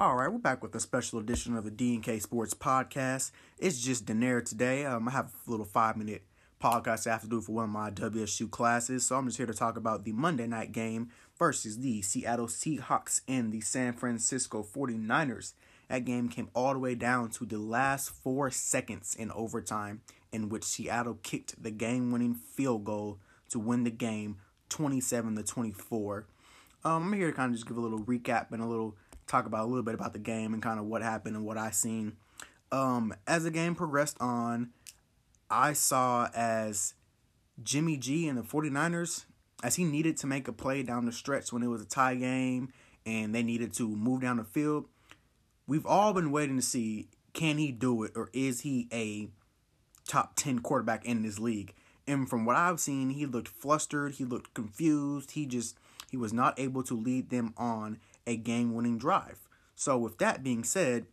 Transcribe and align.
All 0.00 0.14
right, 0.14 0.30
we're 0.30 0.38
back 0.38 0.62
with 0.62 0.72
a 0.76 0.80
special 0.80 1.18
edition 1.18 1.56
of 1.56 1.64
the 1.64 1.72
D&K 1.72 2.20
Sports 2.20 2.54
Podcast. 2.54 3.32
It's 3.58 3.80
just 3.80 4.06
Daenerys 4.06 4.48
today. 4.48 4.84
Um, 4.84 5.08
I 5.08 5.10
have 5.10 5.32
a 5.44 5.50
little 5.50 5.66
five 5.66 5.96
minute 5.96 6.22
podcast 6.62 7.08
I 7.08 7.10
have 7.10 7.22
to 7.22 7.28
do 7.28 7.40
for 7.40 7.50
one 7.50 7.64
of 7.64 7.70
my 7.70 7.90
WSU 7.90 8.48
classes. 8.48 9.04
So 9.04 9.16
I'm 9.16 9.26
just 9.26 9.38
here 9.38 9.46
to 9.46 9.52
talk 9.52 9.76
about 9.76 10.04
the 10.04 10.12
Monday 10.12 10.46
night 10.46 10.70
game 10.70 11.08
versus 11.36 11.78
the 11.78 12.00
Seattle 12.02 12.46
Seahawks 12.46 13.22
and 13.26 13.50
the 13.50 13.60
San 13.60 13.92
Francisco 13.92 14.62
49ers. 14.62 15.54
That 15.88 16.04
game 16.04 16.28
came 16.28 16.48
all 16.54 16.74
the 16.74 16.78
way 16.78 16.94
down 16.94 17.30
to 17.30 17.44
the 17.44 17.58
last 17.58 18.10
four 18.10 18.52
seconds 18.52 19.16
in 19.16 19.32
overtime, 19.32 20.02
in 20.30 20.48
which 20.48 20.62
Seattle 20.62 21.18
kicked 21.24 21.60
the 21.60 21.72
game 21.72 22.12
winning 22.12 22.36
field 22.36 22.84
goal 22.84 23.18
to 23.50 23.58
win 23.58 23.82
the 23.82 23.90
game 23.90 24.36
27 24.68 25.34
to 25.34 25.42
24. 25.42 26.28
Um, 26.84 27.06
I'm 27.06 27.12
here 27.14 27.32
to 27.32 27.36
kind 27.36 27.50
of 27.50 27.56
just 27.56 27.66
give 27.66 27.76
a 27.76 27.80
little 27.80 28.04
recap 28.04 28.52
and 28.52 28.62
a 28.62 28.66
little 28.66 28.94
talk 29.28 29.46
about 29.46 29.64
a 29.64 29.68
little 29.68 29.82
bit 29.82 29.94
about 29.94 30.12
the 30.12 30.18
game 30.18 30.54
and 30.54 30.62
kind 30.62 30.80
of 30.80 30.86
what 30.86 31.02
happened 31.02 31.36
and 31.36 31.44
what 31.44 31.58
I 31.58 31.70
seen. 31.70 32.16
Um, 32.72 33.14
as 33.26 33.44
the 33.44 33.50
game 33.50 33.74
progressed 33.74 34.16
on, 34.20 34.70
I 35.50 35.72
saw 35.72 36.28
as 36.34 36.94
Jimmy 37.62 37.96
G 37.96 38.28
and 38.28 38.36
the 38.36 38.42
49ers, 38.42 39.24
as 39.62 39.76
he 39.76 39.84
needed 39.84 40.16
to 40.18 40.26
make 40.26 40.48
a 40.48 40.52
play 40.52 40.82
down 40.82 41.06
the 41.06 41.12
stretch 41.12 41.52
when 41.52 41.62
it 41.62 41.68
was 41.68 41.82
a 41.82 41.86
tie 41.86 42.14
game 42.14 42.72
and 43.06 43.34
they 43.34 43.42
needed 43.42 43.72
to 43.74 43.88
move 43.88 44.20
down 44.20 44.36
the 44.36 44.44
field. 44.44 44.86
We've 45.66 45.86
all 45.86 46.12
been 46.12 46.30
waiting 46.30 46.56
to 46.56 46.62
see 46.62 47.08
can 47.32 47.58
he 47.58 47.72
do 47.72 48.02
it 48.02 48.12
or 48.16 48.30
is 48.32 48.60
he 48.60 48.88
a 48.92 49.28
top 50.08 50.34
10 50.36 50.60
quarterback 50.60 51.04
in 51.04 51.22
this 51.22 51.38
league? 51.38 51.74
And 52.06 52.28
from 52.28 52.44
what 52.44 52.56
I've 52.56 52.80
seen, 52.80 53.10
he 53.10 53.26
looked 53.26 53.48
flustered, 53.48 54.14
he 54.14 54.24
looked 54.24 54.54
confused, 54.54 55.32
he 55.32 55.46
just 55.46 55.76
he 56.10 56.16
was 56.16 56.32
not 56.32 56.58
able 56.58 56.82
to 56.84 56.94
lead 56.94 57.28
them 57.28 57.52
on 57.56 57.98
a 58.28 58.36
game 58.36 58.74
winning 58.74 58.98
drive. 58.98 59.48
So, 59.74 59.98
with 59.98 60.18
that 60.18 60.44
being 60.44 60.62
said, 60.62 61.06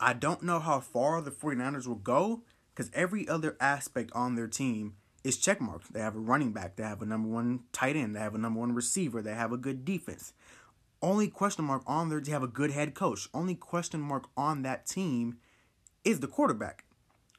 I 0.00 0.12
don't 0.12 0.42
know 0.42 0.58
how 0.58 0.80
far 0.80 1.20
the 1.22 1.30
49ers 1.30 1.86
will 1.86 1.94
go 1.94 2.42
because 2.74 2.90
every 2.92 3.28
other 3.28 3.56
aspect 3.60 4.10
on 4.14 4.34
their 4.34 4.48
team 4.48 4.96
is 5.22 5.38
checkmarked. 5.38 5.88
They 5.92 6.00
have 6.00 6.16
a 6.16 6.20
running 6.20 6.52
back, 6.52 6.76
they 6.76 6.82
have 6.82 7.02
a 7.02 7.06
number 7.06 7.28
one 7.28 7.60
tight 7.72 7.94
end, 7.94 8.16
they 8.16 8.20
have 8.20 8.34
a 8.34 8.38
number 8.38 8.58
one 8.58 8.74
receiver, 8.74 9.22
they 9.22 9.34
have 9.34 9.52
a 9.52 9.56
good 9.56 9.84
defense. 9.84 10.32
Only 11.00 11.28
question 11.28 11.64
mark 11.64 11.82
on 11.86 12.08
there, 12.08 12.20
they 12.20 12.32
have 12.32 12.42
a 12.42 12.48
good 12.48 12.72
head 12.72 12.94
coach. 12.94 13.28
Only 13.32 13.54
question 13.54 14.00
mark 14.00 14.28
on 14.36 14.62
that 14.62 14.86
team 14.86 15.38
is 16.04 16.20
the 16.20 16.28
quarterback. 16.28 16.84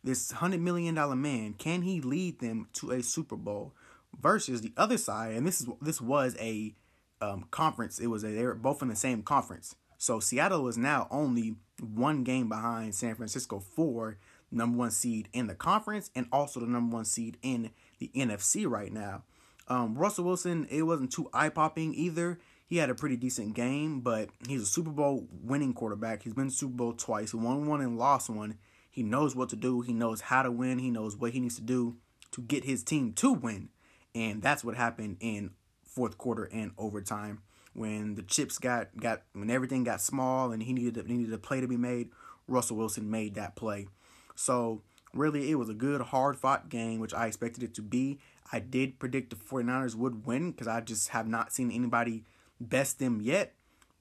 This 0.04 0.34
$100 0.34 0.59
million 0.59 0.96
man, 1.22 1.54
can 1.54 1.82
he 1.82 2.02
lead 2.02 2.40
them 2.40 2.68
to 2.74 2.92
a 2.92 3.04
Super 3.04 3.38
Bowl? 3.38 3.74
Versus 4.22 4.62
the 4.62 4.74
other 4.78 4.98
side, 4.98 5.34
and 5.34 5.46
this 5.48 5.59
is 5.59 5.68
this 5.82 6.00
was 6.00 6.38
a 6.40 6.76
um, 7.24 7.46
conference. 7.52 8.00
It 8.00 8.08
was 8.08 8.24
a, 8.24 8.28
they 8.28 8.44
were 8.44 8.56
both 8.56 8.82
in 8.82 8.88
the 8.88 8.96
same 8.96 9.24
conference. 9.24 9.76
So 9.98 10.20
Seattle 10.20 10.68
is 10.68 10.78
now 10.78 11.08
only 11.12 11.56
one 11.82 12.24
game 12.24 12.50
behind 12.50 12.94
San 12.96 13.16
Francisco 13.16 13.60
for 13.60 14.18
number 14.52 14.78
one 14.78 14.92
seed 14.92 15.30
in 15.34 15.48
the 15.48 15.56
conference 15.56 16.12
and 16.16 16.28
also 16.32 16.60
the 16.60 16.68
number 16.68 16.96
one 16.96 17.06
seed 17.06 17.38
in 17.42 17.72
the 18.00 18.12
NFC 18.16 18.70
right 18.70 18.92
now. 18.92 19.24
Um, 19.68 19.96
Russell 19.96 20.26
Wilson, 20.26 20.68
it 20.70 20.84
wasn't 20.84 21.12
too 21.12 21.30
eye 21.34 21.50
popping 21.50 21.94
either. 21.96 22.40
He 22.68 22.78
had 22.78 22.90
a 22.90 22.96
pretty 22.96 23.16
decent 23.16 23.54
game, 23.54 24.02
but 24.02 24.30
he's 24.48 24.64
a 24.64 24.66
Super 24.66 24.90
Bowl 24.90 25.28
winning 25.32 25.74
quarterback. 25.74 26.24
He's 26.24 26.34
been 26.34 26.50
Super 26.50 26.76
Bowl 26.76 26.94
twice. 26.94 27.34
Won 27.34 27.68
one 27.68 27.82
and 27.82 27.98
lost 27.98 28.30
one. 28.30 28.58
He 28.90 29.04
knows 29.04 29.36
what 29.36 29.50
to 29.50 29.56
do. 29.56 29.82
He 29.82 29.94
knows 29.94 30.22
how 30.22 30.44
to 30.44 30.52
win. 30.52 30.80
He 30.80 30.92
knows 30.92 31.16
what 31.16 31.32
he 31.32 31.40
needs 31.40 31.56
to 31.56 31.62
do 31.62 31.98
to 32.32 32.42
get 32.42 32.66
his 32.66 32.84
team 32.84 33.14
to 33.14 33.32
win. 33.32 33.70
And 34.14 34.42
that's 34.42 34.64
what 34.64 34.76
happened 34.76 35.18
in 35.20 35.52
fourth 35.94 36.18
quarter 36.18 36.46
and 36.46 36.72
overtime 36.78 37.42
when 37.74 38.16
the 38.16 38.24
chips 38.24 38.58
got 38.58 38.96
got 38.98 39.24
when 39.34 39.50
everything 39.50 39.84
got 39.84 40.02
small 40.02 40.52
and 40.52 40.64
he 40.64 40.74
needed 40.74 41.08
needed 41.08 41.34
a 41.34 41.38
play 41.38 41.62
to 41.62 41.68
be 41.68 41.78
made. 41.78 42.10
Russell 42.48 42.78
Wilson 42.78 43.10
made 43.10 43.36
that 43.36 43.56
play. 43.56 43.88
So 44.36 44.82
really 45.14 45.52
it 45.52 45.56
was 45.56 45.70
a 45.70 45.74
good 45.74 46.02
hard 46.02 46.38
fought 46.38 46.70
game 46.70 47.00
which 47.00 47.14
I 47.14 47.28
expected 47.28 47.64
it 47.64 47.74
to 47.76 47.82
be. 47.82 48.20
I 48.52 48.59
did 48.59 49.00
predict 49.00 49.30
the 49.30 49.36
49ers 49.36 49.96
would 49.96 50.26
win 50.26 50.52
because 50.52 50.68
I 50.68 50.82
just 50.82 51.09
have 51.09 51.28
not 51.28 51.53
seen 51.53 51.72
anybody 51.72 52.24
best 52.59 53.00
them 53.00 53.22
yet. 53.22 53.53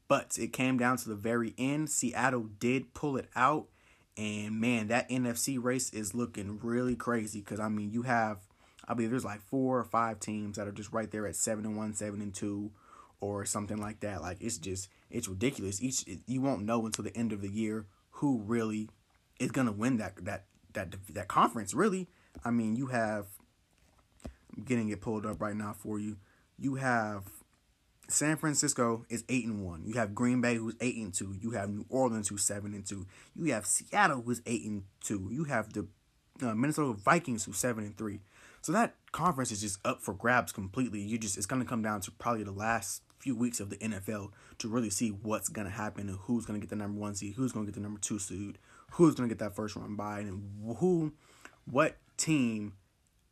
But 0.09 0.37
it 0.39 0.53
came 0.53 0.77
down 0.77 0.99
to 0.99 1.09
the 1.09 1.15
very 1.15 1.55
end. 1.57 1.89
Seattle 1.89 2.49
did 2.59 2.93
pull 2.93 3.17
it 3.17 3.29
out. 3.35 3.69
And 4.17 4.61
man, 4.61 4.89
that 4.89 5.09
NFC 5.09 5.63
race 5.63 5.91
is 5.91 6.15
looking 6.15 6.59
really 6.63 6.97
crazy 6.97 7.41
because 7.41 7.61
I 7.61 7.69
mean 7.69 7.91
you 7.91 8.03
have 8.03 8.39
I 8.87 8.95
believe 8.95 9.11
there's 9.11 9.25
like 9.25 9.41
four 9.41 9.79
or 9.79 9.85
five 9.85 10.21
teams 10.21 10.57
that 10.57 10.67
are 10.67 10.73
just 10.73 10.93
right 10.93 11.11
there 11.11 11.27
at 11.27 11.37
seven 11.37 11.65
and 11.65 11.77
one, 11.77 11.95
seven 11.95 12.21
and 12.21 12.35
two, 12.35 12.73
or 13.21 13.45
something 13.45 13.79
like 13.79 14.01
that. 14.01 14.21
Like 14.21 14.39
it's 14.41 14.59
just 14.59 14.89
it's 15.11 15.29
ridiculous. 15.29 15.83
Each 15.83 16.05
you 16.27 16.41
won't 16.41 16.65
know 16.65 16.85
until 16.85 17.05
the 17.05 17.17
end 17.17 17.33
of 17.33 17.41
the 17.41 17.49
year 17.49 17.87
who 18.11 18.43
really 18.43 18.89
is 19.39 19.51
gonna 19.51 19.73
win 19.73 19.97
that 19.99 20.25
that 20.25 20.45
that 20.75 20.95
that 21.11 21.29
conference. 21.29 21.73
Really, 21.75 22.09
I 22.45 22.51
mean, 22.51 22.77
you 22.77 22.87
have 22.89 23.27
I'm 24.57 24.65
getting 24.65 24.89
it 24.89 25.01
pulled 25.01 25.25
up 25.25 25.41
right 25.41 25.57
now 25.57 25.73
for 25.73 25.99
you. 25.99 26.17
You 26.59 26.75
have 26.77 27.25
San 28.09 28.37
Francisco 28.37 29.07
is 29.09 29.25
eight 29.29 29.47
and 29.47 29.65
one. 29.65 29.85
You 29.87 29.95
have 29.95 30.15
Green 30.15 30.41
Bay 30.41 30.57
who's 30.57 30.77
eight 30.81 30.97
and 30.97 31.15
two. 31.15 31.35
You 31.41 31.53
have 31.53 31.71
New 31.71 31.87
Orleans 31.89 32.29
who's 32.29 32.45
seven 32.45 32.75
and 32.75 32.85
two. 32.85 33.07
You 33.35 33.53
have 33.53 33.67
Seattle 33.67 34.23
who's 34.23 34.43
eight 34.47 34.65
and 34.65 34.85
two. 35.03 35.29
You 35.31 35.45
have 35.45 35.73
the 35.73 35.87
uh, 36.43 36.55
Minnesota 36.55 36.93
Vikings 36.93 37.45
who's 37.45 37.59
seven 37.59 37.85
and 37.85 37.97
three. 37.97 38.21
So 38.63 38.73
that 38.73 38.95
conference 39.11 39.51
is 39.51 39.61
just 39.61 39.85
up 39.85 40.01
for 40.03 40.15
grabs 40.15 40.53
completely. 40.53 41.01
You 41.01 41.19
just 41.19 41.37
it's 41.37 41.47
gonna 41.47 41.65
come 41.65 41.83
down 41.83 42.01
to 42.03 42.11
probably 42.13 42.45
the 42.45 42.53
last 42.53 43.03
few 43.19 43.37
weeks 43.37 43.61
of 43.61 43.71
the 43.71 43.77
NFL 43.77 44.31
to 44.59 44.69
really 44.69 44.91
see 44.91 45.11
what's 45.11 45.49
gonna 45.49 45.71
happen 45.71 46.09
and 46.09 46.19
who's 46.23 46.47
gonna 46.47 46.61
get 46.61 46.71
the 46.71 46.77
number 46.77 47.01
one 47.01 47.15
seed, 47.15 47.35
who's 47.35 47.53
gonna 47.53 47.67
get 47.67 47.75
the 47.75 47.81
number 47.81 48.01
two 48.01 48.19
seed, 48.19 48.59
who's 48.93 49.15
gonna 49.15 49.29
get 49.29 49.41
that 49.41 49.57
first 49.57 49.75
round 49.75 49.97
bye, 49.97 50.21
and 50.21 50.77
who, 50.79 51.13
what 51.65 51.97
team 52.17 52.75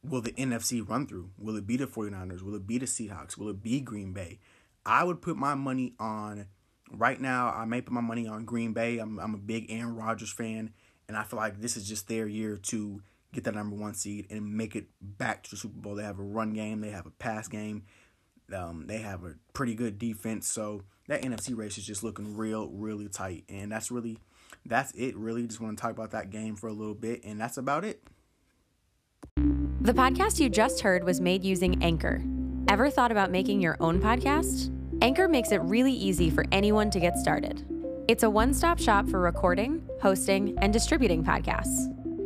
will 0.03 0.21
the 0.21 0.33
NFC 0.33 0.87
run 0.87 1.07
through? 1.07 1.31
Will 1.39 1.57
it 1.57 1.67
be 1.67 1.77
the 1.77 1.87
49ers? 1.87 2.43
Will 2.43 2.55
it 2.57 2.67
be 2.67 2.79
the 2.79 2.87
Seahawks? 2.87 3.37
Will 3.37 3.49
it 3.49 3.63
be 3.63 3.81
Green 3.81 4.13
Bay? 4.13 4.41
I 4.85 5.05
would 5.05 5.23
put 5.23 5.37
my 5.37 5.55
money 5.55 5.95
on 6.01 6.47
right 6.91 7.21
now. 7.21 7.51
I 7.51 7.67
may 7.67 7.81
put 7.81 7.93
my 7.93 8.01
money 8.01 8.27
on 8.27 8.45
Green 8.45 8.73
Bay. 8.73 8.99
I'm 8.99 9.19
I'm 9.21 9.35
a 9.35 9.39
big 9.39 9.71
Aaron 9.71 9.95
Rodgers 9.95 10.33
fan, 10.33 10.73
and 11.07 11.17
I 11.17 11.23
feel 11.23 11.39
like 11.39 11.61
this 11.61 11.77
is 11.77 11.87
just 11.87 12.09
their 12.09 12.27
year 12.27 12.57
to 12.57 13.03
get 13.33 13.45
that 13.45 13.55
number 13.55 13.77
one 13.77 13.95
seed 13.95 14.27
and 14.31 14.57
make 14.57 14.75
it 14.77 14.87
back 15.01 15.43
to 15.45 15.51
the 15.51 15.57
Super 15.57 15.79
Bowl. 15.81 15.95
They 15.95 16.03
have 16.03 16.19
a 16.19 16.23
run 16.23 16.53
game, 16.53 16.81
they 16.81 16.91
have 16.91 17.07
a 17.07 17.11
pass 17.11 17.49
game, 17.49 17.85
um, 18.55 18.87
they 18.87 18.99
have 18.99 19.25
a 19.25 19.35
pretty 19.53 19.75
good 19.75 19.99
defense. 19.99 20.49
So 20.49 20.83
that 21.09 21.23
NFC 21.23 21.57
race 21.57 21.79
is 21.79 21.87
just 21.87 22.03
looking 22.03 22.37
real, 22.37 22.69
really 22.69 23.09
tight, 23.09 23.45
and 23.49 23.71
that's 23.71 23.91
really 23.91 24.19
that's 24.67 24.93
it. 24.93 25.17
Really, 25.17 25.47
just 25.47 25.61
want 25.61 25.77
to 25.77 25.83
talk 25.83 25.93
about 25.93 26.11
that 26.13 26.31
game 26.31 26.57
for 26.57 26.69
a 26.69 26.73
little 26.73 26.95
bit, 26.95 27.25
and 27.25 27.41
that's 27.41 27.57
about 27.57 27.85
it. 27.85 28.03
The 29.81 29.95
podcast 29.95 30.39
you 30.39 30.49
just 30.49 30.81
heard 30.81 31.05
was 31.05 31.21
made 31.21 31.43
using 31.43 31.83
Anchor. 31.83 32.23
Ever 32.69 32.91
thought 32.91 33.11
about 33.11 33.31
making 33.31 33.61
your 33.61 33.77
own 33.81 34.01
podcast? 34.01 34.71
Anchor 35.03 35.27
makes 35.27 35.51
it 35.51 35.63
really 35.63 35.93
easy 35.93 36.29
for 36.29 36.45
anyone 36.53 36.91
to 36.91 37.01
get 37.01 37.17
started. 37.17 37.65
It's 38.07 38.23
a 38.23 38.31
one 38.31 38.53
stop 38.53 38.79
shop 38.79 39.09
for 39.09 39.21
recording, 39.21 39.89
hosting, 40.03 40.57
and 40.59 40.73
distributing 40.73 41.25
podcasts. 41.25 42.00